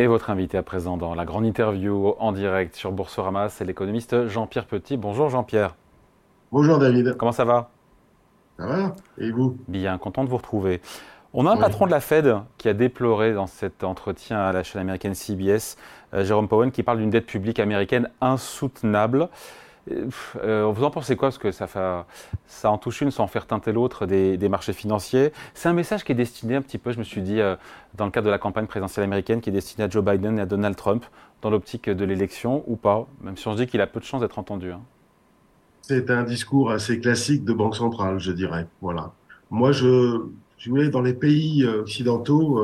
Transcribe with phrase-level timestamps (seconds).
[0.00, 4.28] Et votre invité à présent dans la grande interview en direct sur Boursorama, c'est l'économiste
[4.28, 4.96] Jean-Pierre Petit.
[4.96, 5.76] Bonjour Jean-Pierre.
[6.52, 7.18] Bonjour David.
[7.18, 7.68] Comment ça va?
[8.58, 8.96] Ça va?
[9.18, 9.58] Et vous?
[9.68, 10.80] Bien, content de vous retrouver.
[11.34, 14.62] On a un patron de la Fed qui a déploré dans cet entretien à la
[14.62, 15.76] chaîne américaine CBS,
[16.14, 19.28] euh, Jérôme Powell, qui parle d'une dette publique américaine insoutenable.
[19.90, 21.28] Euh, vous en pensez quoi?
[21.28, 22.06] Parce que ça,
[22.46, 25.32] ça en touche une sans faire teinter l'autre des, marchés financiers.
[25.54, 27.56] C'est un message qui est destiné un petit peu, je me suis dit, euh,
[27.96, 30.42] dans le cadre de la campagne présidentielle américaine, qui est destiné à Joe Biden et
[30.42, 31.04] à Donald Trump,
[31.42, 34.04] dans l'optique de l'élection ou pas, même si on se dit qu'il a peu de
[34.04, 34.70] chances d'être entendu.
[34.70, 34.80] Hein.
[35.82, 38.66] C'est un discours assez classique de banque centrale, je dirais.
[38.80, 39.12] Voilà.
[39.50, 40.20] Moi, je,
[40.58, 42.62] je voulais dans les pays euh, occidentaux,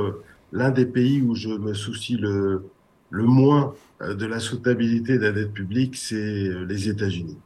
[0.53, 2.63] l'un des pays où je me soucie le,
[3.11, 7.39] le moins euh, de la soutenabilité de la dette publique, c'est euh, les États-Unis.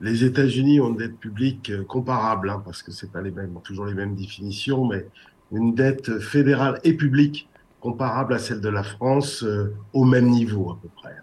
[0.00, 3.58] Les États-Unis ont une dette publique euh, comparable, hein, parce que c'est pas les mêmes,
[3.64, 5.06] toujours les mêmes définitions, mais
[5.52, 7.48] une dette fédérale et publique
[7.80, 9.44] comparable à celle de la France
[9.92, 11.14] au même niveau à peu près,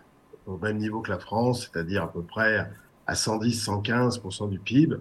[0.46, 2.70] au même niveau que la France, c'est-à-dire à peu près
[3.06, 4.96] à 110-115% du PIB.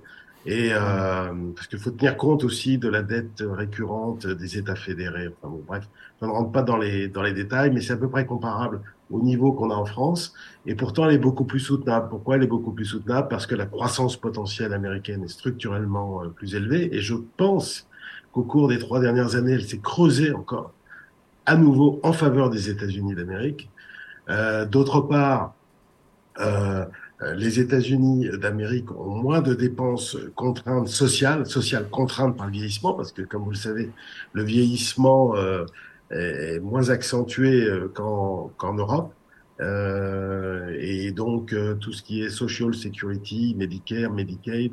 [0.45, 5.29] Et euh, parce qu'il faut tenir compte aussi de la dette récurrente des États fédérés.
[5.29, 5.89] Enfin bon, bref,
[6.21, 8.81] je ne rentre pas dans les dans les détails, mais c'est à peu près comparable
[9.11, 10.35] au niveau qu'on a en France.
[10.67, 12.09] Et pourtant, elle est beaucoup plus soutenable.
[12.09, 13.29] Pourquoi elle est beaucoup plus soutenable?
[13.29, 16.95] Parce que la croissance potentielle américaine est structurellement euh, plus élevée.
[16.95, 17.87] Et je pense
[18.33, 20.73] qu'au cours des trois dernières années, elle s'est creusée encore
[21.47, 23.69] à nouveau en faveur des États-Unis d'Amérique.
[24.29, 25.55] Euh, D'autre part,
[26.41, 26.87] euh,
[27.37, 33.13] les États-Unis d'Amérique ont moins de dépenses contraintes sociales, sociales contraintes par le vieillissement, parce
[33.13, 33.91] que comme vous le savez,
[34.33, 35.35] le vieillissement
[36.13, 39.15] euh, est moins accentué euh, qu'en Europe.
[39.61, 44.73] Euh, et donc tout ce qui est social security, Medicare, Medicaid,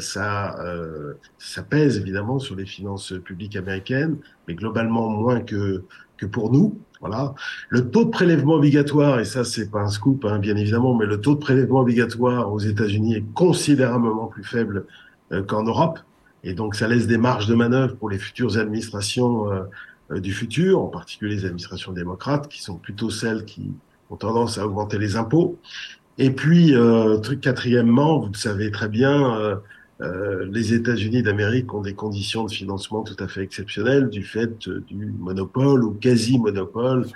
[0.00, 0.56] ça,
[1.36, 4.16] ça pèse évidemment sur les finances publiques américaines,
[4.48, 5.84] mais globalement moins que
[6.16, 6.78] que pour nous.
[7.00, 7.34] Voilà.
[7.68, 11.06] Le taux de prélèvement obligatoire, et ça c'est pas un scoop hein, bien évidemment, mais
[11.06, 14.86] le taux de prélèvement obligatoire aux États-Unis est considérablement plus faible
[15.32, 15.98] euh, qu'en Europe,
[16.42, 19.62] et donc ça laisse des marges de manœuvre pour les futures administrations euh,
[20.10, 23.72] euh, du futur, en particulier les administrations démocrates, qui sont plutôt celles qui
[24.10, 25.58] ont tendance à augmenter les impôts.
[26.18, 26.72] Et puis,
[27.22, 29.60] truc quatrièmement, vous le savez très bien,
[30.02, 34.68] euh, les États-Unis d'Amérique ont des conditions de financement tout à fait exceptionnelles du fait
[34.68, 37.06] du monopole ou quasi-monopole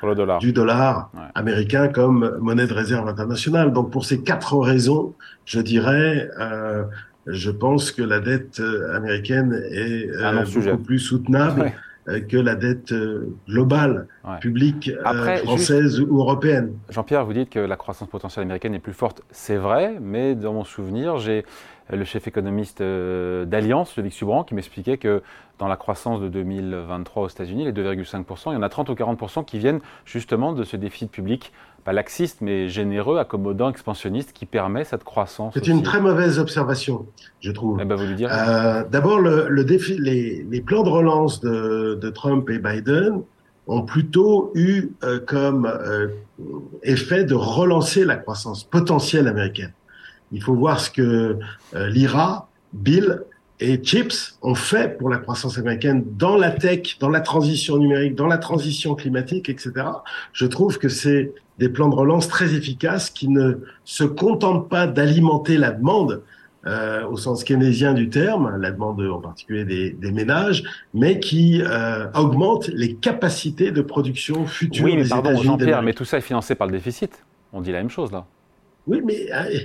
[0.40, 3.72] du dollar américain comme monnaie de réserve internationale.
[3.72, 5.12] Donc pour ces quatre raisons,
[5.44, 6.84] je dirais, euh,
[7.26, 8.62] je pense que la dette
[8.94, 11.72] américaine est euh, beaucoup plus soutenable.
[12.06, 12.94] Que la dette
[13.46, 14.08] globale,
[14.40, 14.90] publique,
[15.44, 16.74] française ou européenne.
[16.88, 19.22] Jean-Pierre, vous dites que la croissance potentielle américaine est plus forte.
[19.30, 21.44] C'est vrai, mais dans mon souvenir, j'ai
[21.96, 25.22] le chef économiste euh, d'Alliance, Ludovic Subran, qui m'expliquait que
[25.58, 28.94] dans la croissance de 2023 aux États-Unis, les 2,5%, il y en a 30 ou
[28.94, 34.46] 40% qui viennent justement de ce déficit public, pas laxiste, mais généreux, accommodant, expansionniste, qui
[34.46, 35.54] permet cette croissance.
[35.54, 37.06] C'est une très mauvaise observation,
[37.40, 37.78] je trouve.
[37.80, 38.22] Eh ben, vous.
[38.22, 43.22] Euh, D'abord, le, défi, les, les, plans de relance de, de, Trump et Biden
[43.66, 46.08] ont plutôt eu euh, comme euh,
[46.82, 49.72] effet de relancer la croissance potentielle américaine.
[50.32, 51.38] Il faut voir ce que
[51.74, 53.24] l'IRA, Bill
[53.60, 58.14] et Chips ont fait pour la croissance américaine dans la tech, dans la transition numérique,
[58.14, 59.72] dans la transition climatique, etc.
[60.32, 64.86] Je trouve que c'est des plans de relance très efficaces qui ne se contentent pas
[64.86, 66.22] d'alimenter la demande,
[66.66, 71.62] euh, au sens keynésien du terme, la demande en particulier des, des ménages, mais qui
[71.62, 76.18] euh, augmentent les capacités de production futures oui, mais des pardon, Jean-Pierre, mais tout ça
[76.18, 77.24] est financé par le déficit.
[77.52, 78.26] On dit la même chose là.
[78.90, 79.60] Oui, mais euh,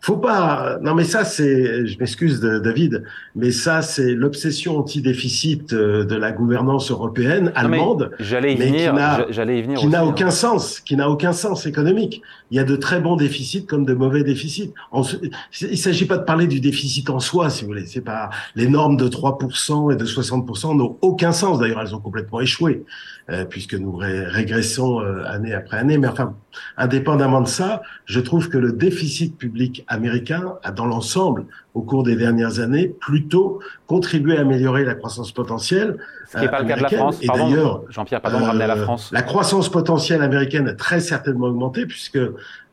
[0.00, 0.78] faut pas.
[0.82, 1.86] Non, mais ça, c'est.
[1.86, 3.04] Je m'excuse, David,
[3.36, 8.10] mais ça, c'est l'obsession anti-déficit euh, de la gouvernance européenne allemande.
[8.18, 8.96] J'allais y venir.
[9.30, 9.78] J'allais y venir.
[9.78, 10.30] Qui n'a aucun hein.
[10.30, 10.80] sens.
[10.80, 12.20] Qui n'a aucun sens économique.
[12.50, 14.74] Il y a de très bons déficits comme de mauvais déficits.
[15.60, 17.86] Il s'agit pas de parler du déficit en soi, si vous voulez.
[17.86, 21.60] C'est pas les normes de 3% et de 60% n'ont aucun sens.
[21.60, 22.82] D'ailleurs, elles ont complètement échoué.
[23.30, 25.98] Euh, puisque nous régressons euh, année après année.
[25.98, 26.34] Mais enfin,
[26.78, 32.02] indépendamment de ça, je trouve que le déficit public américain a, dans l'ensemble, au cours
[32.02, 35.98] des dernières années, plutôt contribué à améliorer la croissance potentielle.
[36.26, 37.18] Ce qui n'est pas le cas de la France.
[37.22, 39.10] Et d'ailleurs, Jean-Pierre, pardon de ramener à la euh, France.
[39.12, 42.18] La croissance potentielle américaine a très certainement augmenté, puisque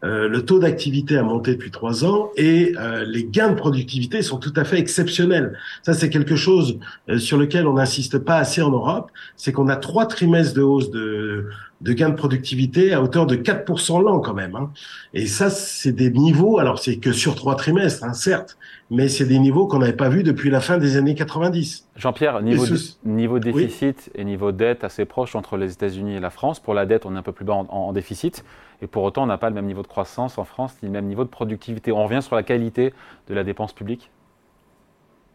[0.05, 4.21] euh, le taux d'activité a monté depuis trois ans et euh, les gains de productivité
[4.21, 5.57] sont tout à fait exceptionnels.
[5.83, 6.77] Ça, c'est quelque chose
[7.09, 9.09] euh, sur lequel on n'insiste pas assez en Europe.
[9.35, 11.47] C'est qu'on a trois trimestres de hausse de,
[11.81, 14.55] de gains de productivité à hauteur de 4% l'an quand même.
[14.55, 14.71] Hein.
[15.13, 18.57] Et ça, c'est des niveaux, alors c'est que sur trois trimestres, hein, certes,
[18.89, 21.87] mais c'est des niveaux qu'on n'avait pas vus depuis la fin des années 90.
[21.97, 22.65] Jean-Pierre, niveau,
[23.03, 26.59] niveau déficit et niveau dette assez proche entre les États-Unis et la France.
[26.59, 28.45] Pour la dette, on est un peu plus bas en, déficit,
[28.81, 30.93] et pour autant, on n'a pas le même niveau de croissance en France, ni le
[30.93, 31.91] même niveau de productivité.
[31.91, 32.93] On revient sur la qualité
[33.27, 34.11] de la dépense publique?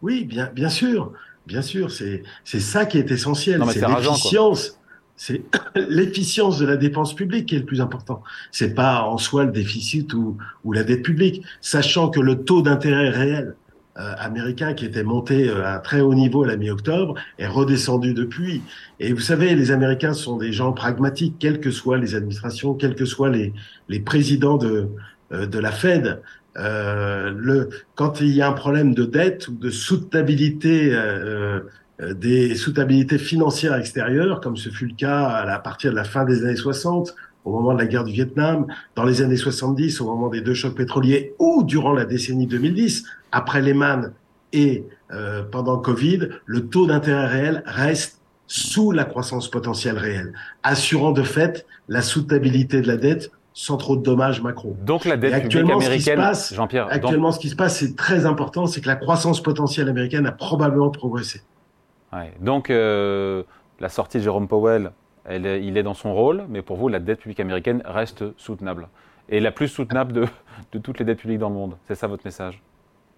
[0.02, 1.12] Oui, bien, bien sûr.
[1.46, 3.62] Bien sûr, c'est ça qui est essentiel.
[3.70, 4.79] C'est l'efficience
[5.20, 5.42] c'est
[5.74, 8.22] l'efficience de la dépense publique qui est le plus important.
[8.52, 12.62] C'est pas en soi le déficit ou, ou la dette publique, sachant que le taux
[12.62, 13.54] d'intérêt réel
[13.98, 18.14] euh, américain qui était monté euh, à très haut niveau à la mi-octobre est redescendu
[18.14, 18.62] depuis.
[18.98, 22.94] Et vous savez, les Américains sont des gens pragmatiques, quelles que soient les administrations, quels
[22.94, 23.52] que soient les,
[23.90, 24.88] les présidents de,
[25.32, 26.22] euh, de la Fed.
[26.56, 31.60] Euh, le, quand il y a un problème de dette ou de soutenabilité euh, euh,
[32.14, 36.44] des soutenabilités financières extérieures, comme ce fut le cas à, partir de la fin des
[36.44, 37.14] années 60,
[37.44, 40.54] au moment de la guerre du Vietnam, dans les années 70, au moment des deux
[40.54, 44.12] chocs pétroliers, ou durant la décennie 2010, après Lehman
[44.52, 50.32] et euh, pendant Covid, le taux d'intérêt réel reste sous la croissance potentielle réelle,
[50.62, 54.76] assurant de fait la soutenabilité de la dette sans trop de dommages macro.
[54.84, 56.22] Donc la dette publique américaine,
[56.52, 56.88] Jean-Pierre.
[56.90, 60.32] Actuellement, ce qui se passe, c'est très important, c'est que la croissance potentielle américaine a
[60.32, 61.42] probablement progressé.
[62.40, 63.42] Donc, euh,
[63.78, 64.92] la sortie de Jérôme Powell,
[65.24, 68.88] elle, il est dans son rôle, mais pour vous, la dette publique américaine reste soutenable.
[69.28, 70.26] Et la plus soutenable de,
[70.72, 71.76] de toutes les dettes publiques dans le monde.
[71.84, 72.60] C'est ça votre message?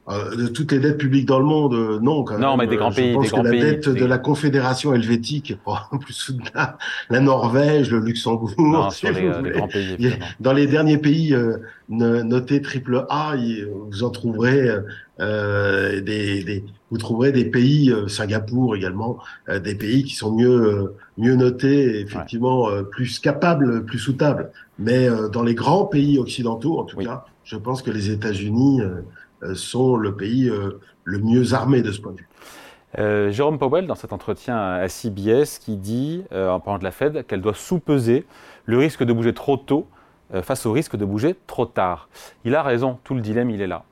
[0.08, 2.24] Euh, de toutes les dettes publiques dans le monde, euh, non.
[2.24, 3.10] Quand non, mais des grands pays.
[3.10, 5.56] Je pense que la dette de la Confédération helvétique
[6.00, 6.76] plus soutenable.
[7.10, 8.52] La Norvège, le Luxembourg.
[8.58, 9.96] Non, sur les, grands pays.
[10.40, 11.36] Dans les derniers pays
[11.88, 13.34] notés triple A,
[13.90, 14.68] vous en trouverez
[15.18, 19.16] des, des, vous trouverez des pays, euh, Singapour également,
[19.48, 24.50] euh, des pays qui sont mieux euh, mieux notés, effectivement plus capables, plus soutenables.
[24.78, 28.80] Mais dans les grands pays occidentaux, en tout cas, je pense que les États-Unis
[29.54, 30.50] sont le pays
[31.04, 33.32] le mieux armé de ce point de vue.
[33.32, 37.40] Jérôme Powell, dans cet entretien à CBS, qui dit, en parlant de la Fed, qu'elle
[37.40, 38.26] doit sous-peser
[38.66, 39.86] le risque de bouger trop tôt
[40.42, 42.08] face au risque de bouger trop tard.
[42.44, 43.84] Il a raison, tout le dilemme, il est là.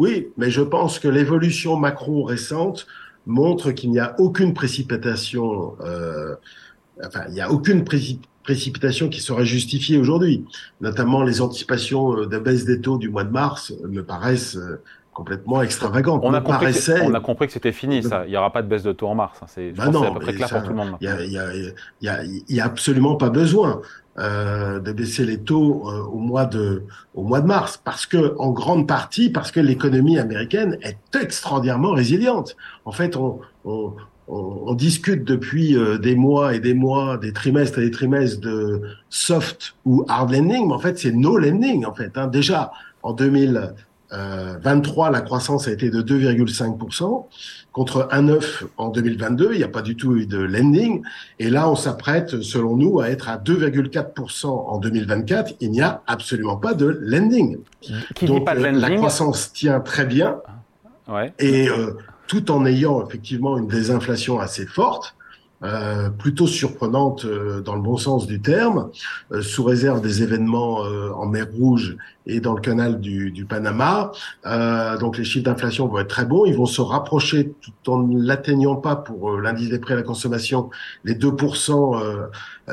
[0.00, 2.86] Oui, mais je pense que l'évolution macro récente
[3.26, 6.36] montre qu'il n'y a aucune précipitation, euh,
[7.04, 7.84] enfin, il n'y a aucune
[8.50, 10.44] précipitation qui serait justifiée aujourd'hui.
[10.80, 14.82] Notamment les anticipations euh, de baisse des taux du mois de mars me paraissent euh,
[15.12, 16.20] complètement extravagantes.
[16.24, 18.24] On a, compris que, on a compris que c'était fini, ça.
[18.26, 19.38] Il n'y aura pas de baisse de taux en mars.
[19.40, 19.46] Hein.
[19.48, 20.96] C'est bah à peu près clair pour tout le monde.
[21.00, 22.18] Il
[22.50, 23.80] n'y a, absolument pas besoin.
[24.18, 26.82] Euh, de baisser les taux euh, au mois de
[27.14, 31.92] au mois de mars parce que en grande partie parce que l'économie américaine est extraordinairement
[31.92, 32.56] résiliente.
[32.84, 33.94] En fait, on, on,
[34.30, 38.82] on, discute depuis euh, des mois et des mois, des trimestres et des trimestres de
[39.08, 42.16] soft ou hard landing, mais en fait c'est no landing en fait.
[42.16, 42.28] Hein.
[42.28, 42.72] Déjà
[43.02, 43.74] en 2000
[44.12, 47.26] euh, 23, la croissance a été de 2,5%
[47.72, 49.50] contre 1,9 en 2022.
[49.52, 51.02] Il n'y a pas du tout eu de lending.
[51.38, 55.54] Et là, on s'apprête, selon nous, à être à 2,4% en 2024.
[55.60, 57.58] Il n'y a absolument pas de lending.
[57.80, 60.38] Qui Donc, pas de lending la croissance tient très bien.
[61.06, 61.32] Ouais.
[61.38, 61.96] Et euh,
[62.30, 65.16] tout en ayant effectivement une désinflation assez forte.
[65.62, 68.88] Euh, plutôt surprenante euh, dans le bon sens du terme,
[69.30, 71.96] euh, sous réserve des événements en mer Rouge
[72.30, 74.12] et dans le canal du, du Panama.
[75.00, 78.76] donc les chiffres d'inflation vont être très bons, ils vont se rapprocher tout en l'atteignant
[78.76, 80.70] pas pour l'indice des prix à la consommation
[81.04, 82.28] les 2%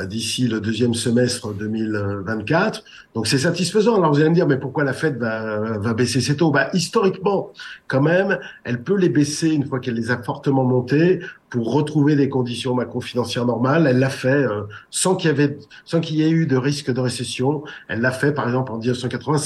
[0.05, 2.83] d'ici le deuxième semestre 2024.
[3.15, 3.95] Donc c'est satisfaisant.
[3.97, 6.51] Alors vous allez me dire, mais pourquoi la Fed va, va baisser ses taux?
[6.51, 7.51] Bah, Historiquement,
[7.87, 12.15] quand même, elle peut les baisser une fois qu'elle les a fortement montés pour retrouver
[12.15, 13.87] des conditions macro-financières normales.
[13.87, 16.91] Elle l'a fait euh, sans qu'il y avait, sans qu'il y ait eu de risque
[16.91, 17.63] de récession.
[17.87, 18.77] Elle l'a fait, par exemple, en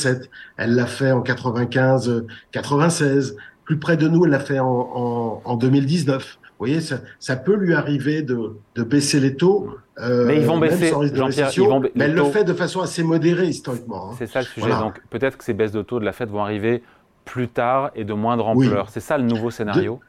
[0.06, 0.30] 1987.
[0.58, 3.36] Elle l'a fait en 95, 96.
[3.66, 6.40] Plus près de nous, elle l'a fait en, en, en 2019.
[6.62, 9.76] Vous voyez, ça, ça, peut lui arriver de, de baisser les taux.
[10.00, 11.52] Euh, mais ils vont baisser, Jean-Pierre,
[11.96, 14.12] mais elle le fait de façon assez modérée historiquement.
[14.12, 14.16] Hein.
[14.18, 14.70] C'est ça le sujet.
[14.70, 16.84] Donc peut-être que ces baisses de taux de la Fed vont arriver
[17.26, 18.90] plus tard et de moindre ampleur.
[18.90, 20.00] C'est ça le nouveau scénario?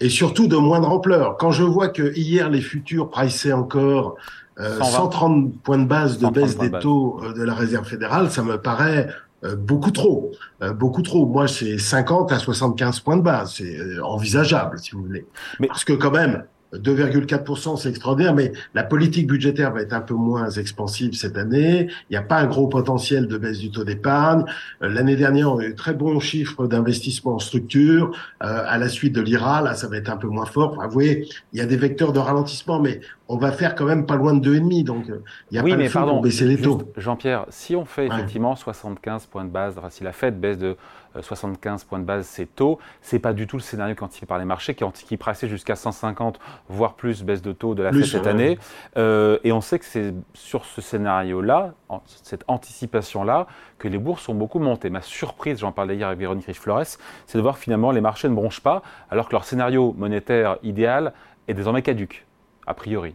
[0.00, 1.36] Et surtout de moindre ampleur.
[1.38, 4.16] Quand je vois que hier les futurs priçaient encore
[4.60, 8.42] euh, 130 points de base de baisse des taux euh, de la Réserve fédérale, ça
[8.42, 9.08] me paraît
[9.42, 11.26] euh, beaucoup trop, euh, beaucoup trop.
[11.26, 15.26] Moi, c'est 50 à 75 points de base, c'est envisageable, si vous voulez.
[15.58, 15.68] Mais...
[15.68, 20.14] Parce que quand même, 2,4%, c'est extraordinaire, mais la politique budgétaire va être un peu
[20.14, 21.88] moins expansive cette année.
[22.08, 24.44] Il n'y a pas un gros potentiel de baisse du taux d'épargne.
[24.82, 28.12] Euh, l'année dernière, on a eu très bons chiffres d'investissement en structure.
[28.42, 30.74] Euh, à la suite de l'IRA, là, ça va être un peu moins fort.
[30.74, 34.06] vous voyez, il y a des vecteurs de ralentissement, mais on va faire quand même
[34.06, 34.84] pas loin de 2,5.
[34.84, 36.82] Donc, euh, il n'y a oui, pas mais de pardon, pour baisser les taux.
[36.96, 40.76] Jean-Pierre, si on fait effectivement 75 points de base, si la Fed baisse de
[41.18, 42.78] 75 points de base, c'est taux.
[43.02, 45.48] C'est pas du tout le scénario qui est anticipé par les marchés, qui, qui pressait
[45.48, 46.38] jusqu'à 150,
[46.68, 48.58] voire plus baisse de taux de la Fed cette année.
[48.96, 51.74] et on sait que c'est sur ce scénario-là,
[52.06, 53.46] cette anticipation-là,
[53.78, 54.90] que les bourses ont beaucoup monté.
[54.90, 58.34] Ma surprise, j'en parlais hier avec Véronique Riche-Flores, c'est de voir finalement les marchés ne
[58.34, 61.12] bronchent pas, alors que leur scénario monétaire idéal
[61.48, 62.26] est désormais caduque,
[62.66, 63.14] a priori.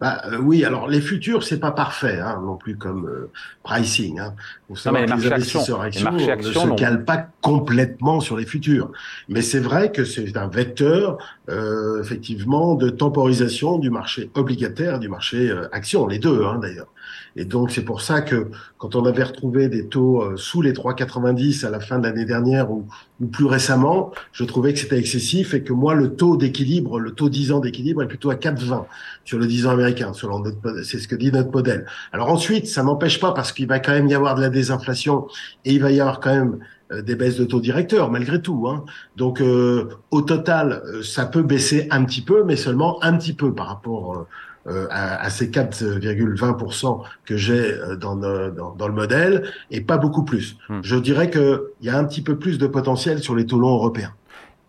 [0.00, 3.30] Bah, euh, oui, alors les futurs, c'est pas parfait hein, non plus comme euh,
[3.64, 4.20] pricing.
[4.20, 4.34] Hein.
[4.70, 8.92] non, mais les, marchés actions, les actions ne se calent pas complètement sur les futurs.
[9.28, 15.08] Mais c'est vrai que c'est un vecteur, euh, effectivement, de temporisation du marché obligataire, du
[15.08, 16.92] marché euh, action, les deux hein, d'ailleurs.
[17.36, 20.72] Et donc c'est pour ça que quand on avait retrouvé des taux euh, sous les
[20.72, 22.86] 3,90 à la fin de l'année dernière ou,
[23.20, 27.12] ou, plus récemment, je trouvais que c'était excessif et que moi le taux d'équilibre, le
[27.12, 28.84] taux 10 ans d'équilibre est plutôt à 4,20
[29.24, 31.86] sur le 10 ans américain, selon notre, c'est ce que dit notre modèle.
[32.12, 35.26] Alors ensuite, ça n'empêche pas parce qu'il va quand même y avoir de la désinflation
[35.64, 36.58] et il va y avoir quand même
[36.92, 38.68] euh, des baisses de taux directeurs malgré tout.
[38.68, 38.84] Hein.
[39.16, 43.54] Donc euh, au total, ça peut baisser un petit peu, mais seulement un petit peu
[43.54, 44.26] par rapport
[44.68, 50.24] euh, à, ces 4,20% que j'ai euh, dans, dans, dans, le modèle et pas beaucoup
[50.24, 50.58] plus.
[50.68, 50.80] Hmm.
[50.82, 53.74] Je dirais qu'il y a un petit peu plus de potentiel sur les taux longs
[53.74, 54.14] européens.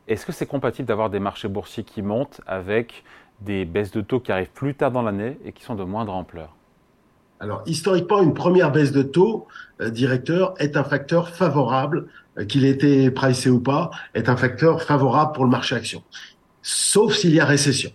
[0.07, 3.03] Est-ce que c'est compatible d'avoir des marchés boursiers qui montent avec
[3.41, 6.13] des baisses de taux qui arrivent plus tard dans l'année et qui sont de moindre
[6.13, 6.55] ampleur?
[7.39, 9.47] Alors, historiquement, une première baisse de taux
[9.81, 12.07] euh, directeur est un facteur favorable,
[12.47, 16.03] qu'il ait été pricé ou pas, est un facteur favorable pour le marché action.
[16.61, 17.91] Sauf s'il y a récession.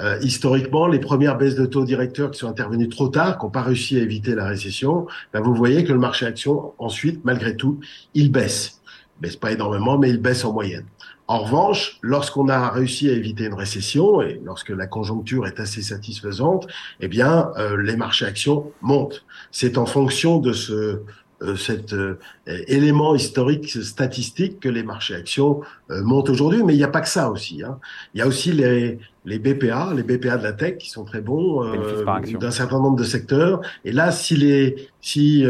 [0.00, 3.50] Euh, historiquement, les premières baisses de taux directeurs qui sont intervenues trop tard, qui n'ont
[3.50, 7.56] pas réussi à éviter la récession, ben vous voyez que le marché action, ensuite, malgré
[7.56, 7.80] tout,
[8.14, 8.80] il baisse.
[9.18, 10.86] Il baisse pas énormément, mais il baisse en moyenne.
[11.26, 15.80] En revanche, lorsqu'on a réussi à éviter une récession et lorsque la conjoncture est assez
[15.80, 16.66] satisfaisante,
[17.00, 19.24] eh bien, euh, les marchés actions montent.
[19.50, 21.00] C'est en fonction de ce
[21.56, 25.60] cet euh, élément historique statistique que les marchés actions
[25.90, 26.62] euh, montent aujourd'hui.
[26.62, 27.62] Mais il n'y a pas que ça aussi.
[27.62, 27.78] Hein.
[28.14, 31.20] Il y a aussi les, les BPA, les BPA de la tech qui sont très
[31.20, 31.62] bons
[32.40, 33.60] d'un certain nombre de secteurs.
[33.84, 35.44] Et là, si les si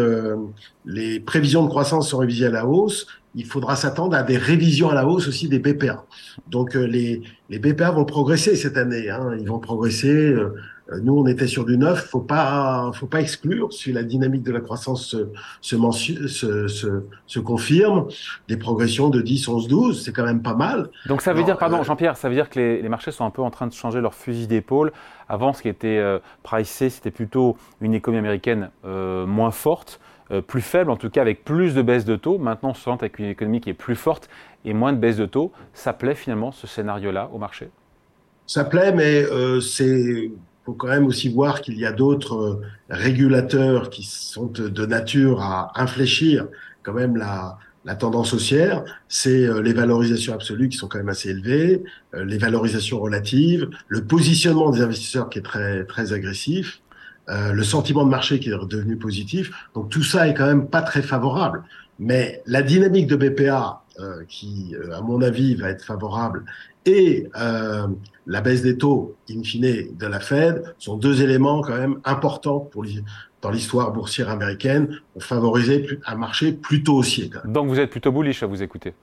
[0.84, 4.90] les prévisions de croissance sont révisées à la hausse, il faudra s'attendre à des révisions
[4.90, 6.04] à la hausse aussi des BPA.
[6.48, 9.10] Donc les, les BPA vont progresser cette année.
[9.10, 9.36] Hein.
[9.38, 10.54] Ils vont progresser euh,
[11.02, 12.06] nous, on était sur du neuf.
[12.06, 15.28] Faut pas, faut pas exclure si la dynamique de la croissance se,
[15.60, 16.28] se,
[16.68, 18.06] se, se, confirme.
[18.48, 20.90] Des progressions de 10, 11, 12, c'est quand même pas mal.
[21.06, 23.24] Donc ça veut dire, pardon, euh, Jean-Pierre, ça veut dire que les, les, marchés sont
[23.24, 24.92] un peu en train de changer leur fusil d'épaule.
[25.28, 30.00] Avant, ce qui était euh, pricé, c'était plutôt une économie américaine euh, moins forte,
[30.30, 32.38] euh, plus faible, en tout cas avec plus de baisse de taux.
[32.38, 34.28] Maintenant, on se sent avec une économie qui est plus forte
[34.64, 35.52] et moins de baisse de taux.
[35.72, 37.70] Ça plaît finalement ce scénario-là au marché?
[38.46, 39.24] Ça plaît, mais
[39.62, 40.30] c'est
[40.64, 45.42] faut quand même aussi voir qu'il y a d'autres euh, régulateurs qui sont de nature
[45.42, 46.48] à infléchir
[46.82, 51.08] quand même la, la tendance haussière, c'est euh, les valorisations absolues qui sont quand même
[51.08, 51.82] assez élevées,
[52.14, 56.80] euh, les valorisations relatives, le positionnement des investisseurs qui est très très agressif,
[57.26, 59.50] le sentiment de marché qui est devenu positif.
[59.74, 61.64] Donc tout ça est quand même pas très favorable.
[61.98, 63.82] Mais la dynamique de BPA,
[64.28, 66.44] qui à mon avis va être favorable,
[66.86, 67.86] et euh,
[68.26, 72.60] la baisse des taux, in fine, de la Fed, sont deux éléments quand même importants
[72.60, 72.84] pour
[73.42, 77.30] dans l'histoire boursière américaine pour favoriser un marché plutôt haussier.
[77.44, 78.94] Donc vous êtes plutôt bullish à vous écouter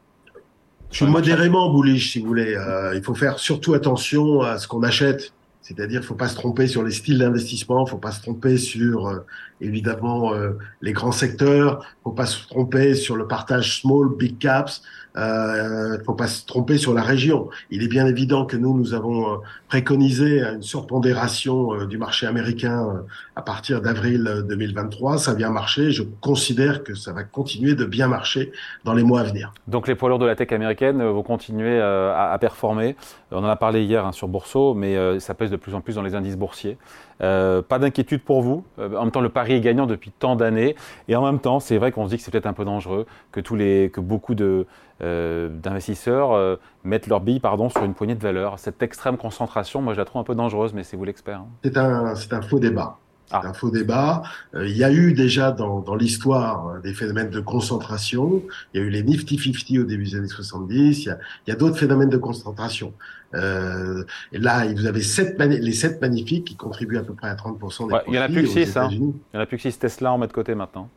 [0.92, 2.56] Je suis modérément bullish, si vous voulez.
[2.56, 5.34] Euh, il faut faire surtout attention à ce qu'on achète.
[5.62, 9.20] C'est-à-dire, faut pas se tromper sur les styles d'investissement, faut pas se tromper sur euh,
[9.62, 14.82] évidemment euh, les grands secteurs, faut pas se tromper sur le partage small, big caps.
[15.18, 17.50] Euh, faut pas se tromper sur la région.
[17.70, 19.38] Il est bien évident que nous, nous avons euh,
[19.68, 23.02] préconisé une surpondération euh, du marché américain euh,
[23.36, 25.18] à partir d'avril 2023.
[25.18, 25.92] Ça vient marcher.
[25.92, 28.54] Je considère que ça va continuer de bien marcher
[28.86, 29.54] dans les mois à venir.
[29.68, 32.96] Donc les poids lourds de la tech américaine vont continuer à, à performer.
[33.32, 35.96] On en a parlé hier hein, sur Bourseau, mais ça pèse de plus en plus
[35.96, 36.78] dans les indices boursiers.
[37.22, 38.64] Euh, pas d'inquiétude pour vous.
[38.80, 40.76] Euh, en même temps, le pari est gagnant depuis tant d'années.
[41.08, 43.06] Et en même temps, c'est vrai qu'on se dit que c'est peut-être un peu dangereux,
[43.32, 48.24] que, tous les, que beaucoup euh, d'investisseurs mettent leur bille pardon, sur une poignée de
[48.24, 48.58] valeur.
[48.58, 51.40] Cette extrême concentration, moi, je la trouve un peu dangereuse, mais c'est vous l'expert.
[51.40, 51.48] Hein.
[51.64, 52.98] C'est, un, c'est un faux débat.
[53.32, 53.42] Ah.
[53.46, 54.24] un faux débat.
[54.56, 58.44] il y a eu déjà dans, dans l'histoire des phénomènes de concentration.
[58.74, 61.06] Il y a eu les Nifty 50 au début des années 70.
[61.06, 62.94] Il y a, a d'autres phénomènes de concentration.
[63.34, 67.36] Euh, et là, vous avez sept les sept magnifiques qui contribuent à peu près à
[67.36, 68.90] 30% des ouais, Il y en a plus que 6, hein.
[68.92, 70.90] Il y en a plus que 6 Tesla, on met de côté maintenant.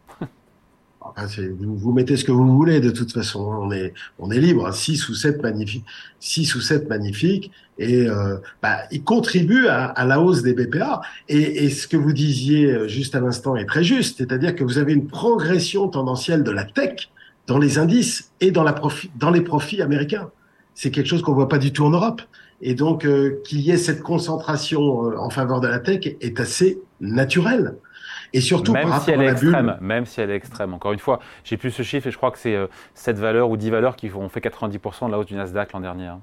[1.04, 1.26] Enfin,
[1.58, 3.40] vous, mettez ce que vous voulez de toute façon.
[3.40, 4.72] On est, on est libre.
[4.72, 5.84] 6 ou 7 magnifiques,
[6.20, 7.50] 6 ou 7 magnifiques.
[7.78, 11.02] Et euh, bah, ils contribuent à, à, la hausse des BPA.
[11.28, 14.18] Et, et, ce que vous disiez euh, juste à l'instant est très juste.
[14.18, 17.10] C'est-à-dire que vous avez une progression tendancielle de la tech
[17.46, 18.74] dans les indices et dans, la
[19.16, 20.30] dans les profits américains.
[20.74, 22.22] C'est quelque chose qu'on voit pas du tout en Europe.
[22.60, 26.40] Et donc, euh, qu'il y ait cette concentration euh, en faveur de la tech est
[26.40, 27.74] assez naturel.
[28.34, 30.74] Et surtout, même si elle est extrême, même si elle est extrême.
[30.74, 32.58] Encore une fois, j'ai plus ce chiffre et je crois que c'est
[32.94, 35.80] 7 valeurs ou 10 valeurs qui ont fait 90% de la hausse du Nasdaq l'an
[35.80, 36.06] dernier.
[36.06, 36.20] Hein.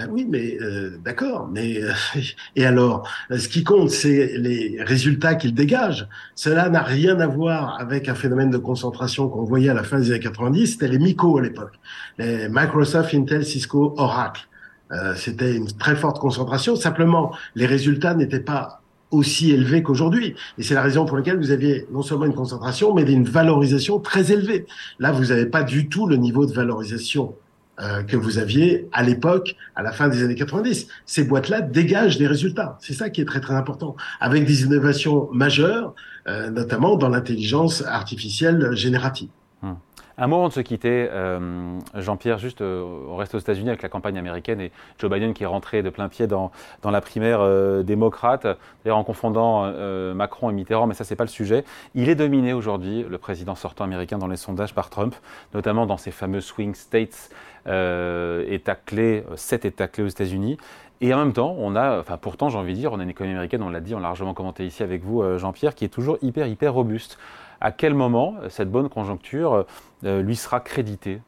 [0.00, 1.50] Ben oui, mais euh, d'accord.
[1.52, 1.92] Mais euh,
[2.56, 6.08] et alors, ce qui compte, c'est les résultats qu'ils dégagent.
[6.34, 9.98] Cela n'a rien à voir avec un phénomène de concentration qu'on voyait à la fin
[9.98, 10.68] des années 90.
[10.68, 11.74] C'était les MICO à l'époque,
[12.16, 14.48] les Microsoft, Intel, Cisco, Oracle.
[14.90, 16.76] Euh, c'était une très forte concentration.
[16.76, 18.79] Simplement, les résultats n'étaient pas
[19.10, 20.34] aussi élevés qu'aujourd'hui.
[20.58, 23.98] Et c'est la raison pour laquelle vous aviez non seulement une concentration, mais une valorisation
[23.98, 24.66] très élevée.
[24.98, 27.34] Là, vous n'avez pas du tout le niveau de valorisation
[27.80, 30.86] euh, que vous aviez à l'époque, à la fin des années 90.
[31.06, 32.76] Ces boîtes-là dégagent des résultats.
[32.80, 35.94] C'est ça qui est très très important, avec des innovations majeures,
[36.28, 39.30] euh, notamment dans l'intelligence artificielle générative.
[39.62, 39.76] Hum.
[40.20, 43.88] Un mot avant de se quitter, euh, Jean-Pierre, juste, on reste aux États-Unis avec la
[43.88, 47.42] campagne américaine et Joe Biden qui est rentré de plein pied dans, dans la primaire
[47.82, 48.46] démocrate,
[48.84, 49.72] d'ailleurs en confondant
[50.14, 51.64] Macron et Mitterrand, mais ça c'est pas le sujet.
[51.94, 55.14] Il est dominé aujourd'hui, le président sortant américain, dans les sondages par Trump,
[55.54, 57.30] notamment dans ces fameux swing states
[57.66, 60.56] euh, État clé, euh, sept États clés aux États-Unis.
[61.02, 63.10] Et en même temps, on a, enfin pourtant, j'ai envie de dire, on a une
[63.10, 65.84] économie américaine, on l'a dit, on l'a largement commenté ici avec vous, euh, Jean-Pierre, qui
[65.84, 67.18] est toujours hyper, hyper robuste.
[67.60, 69.66] À quel moment cette bonne conjoncture
[70.02, 71.20] lui sera créditée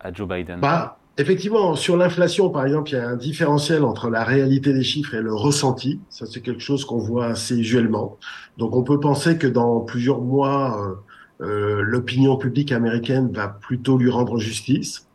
[0.00, 0.60] à Joe Biden?
[0.60, 4.82] Bah, Effectivement, sur l'inflation, par exemple, il y a un différentiel entre la réalité des
[4.82, 6.00] chiffres et le ressenti.
[6.08, 8.16] Ça, c'est quelque chose qu'on voit assez usuellement.
[8.56, 10.96] Donc, on peut penser que dans plusieurs mois,
[11.42, 15.08] euh, l'opinion publique américaine va plutôt lui rendre justice.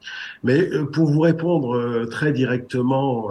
[0.43, 3.29] Mais euh, pour vous répondre euh, très directement,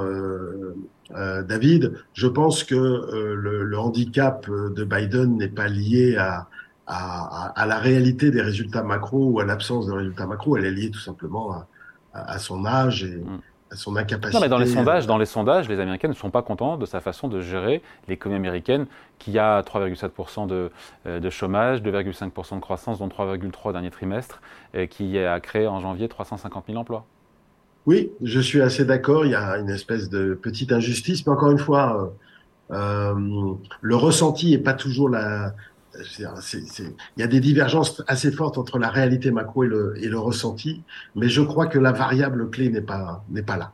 [1.10, 6.48] David, je pense que le, handicap de Biden n'est pas lié à,
[6.86, 10.56] à, la réalité des résultats macro ou à l'absence de résultats macro.
[10.56, 11.66] Elle est liée tout simplement à,
[12.12, 13.40] à son âge et, mm
[13.76, 14.36] son incapacité.
[14.36, 16.86] Non, mais dans les sondages, dans les sondages, les Américains ne sont pas contents de
[16.86, 18.86] sa façon de gérer l'économie américaine,
[19.18, 20.70] qui a 3,7% de,
[21.06, 24.40] euh, de, chômage, 2,5% de croissance, dont 3,3 dernier trimestre,
[24.72, 27.04] et qui a créé en janvier 350 000 emplois.
[27.86, 29.26] Oui, je suis assez d'accord.
[29.26, 32.12] Il y a une espèce de petite injustice, mais encore une fois,
[32.72, 35.54] euh, euh le ressenti n'est pas toujours la,
[36.18, 40.18] il y a des divergences assez fortes entre la réalité macro et le, et le
[40.18, 40.82] ressenti,
[41.14, 43.72] mais je crois que la variable clé n'est pas n'est pas là.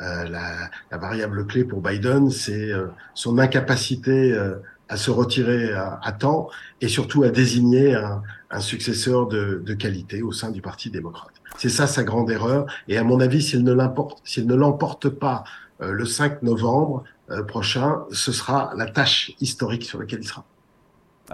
[0.00, 4.56] Euh, la, la, variable clé pour Biden, c'est euh, son incapacité euh,
[4.88, 6.48] à se retirer à, temps
[6.80, 11.32] et surtout à désigner un, un successeur de, de, qualité au sein du Parti démocrate.
[11.56, 12.66] C'est ça sa grande erreur.
[12.88, 15.44] Et à mon avis, s'il ne l'emporte, s'il ne l'emporte pas
[15.80, 17.04] euh, le 5 novembre
[17.48, 20.44] prochain, ce sera la tâche historique sur laquelle il sera.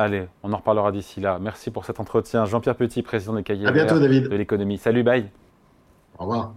[0.00, 1.40] Allez, on en reparlera d'ici là.
[1.40, 2.44] Merci pour cet entretien.
[2.44, 4.78] Jean-Pierre Petit, président des cahiers de l'économie.
[4.78, 5.28] Salut, bye.
[6.18, 6.54] Au revoir.